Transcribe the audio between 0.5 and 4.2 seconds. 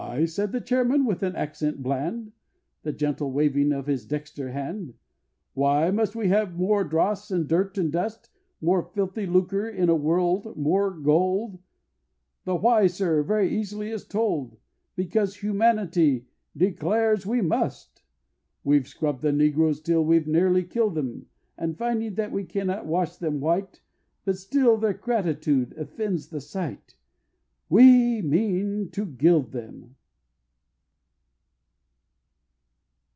the Chairman, with an accent bland, And gentle waving of his